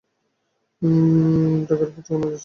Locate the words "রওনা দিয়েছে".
2.07-2.39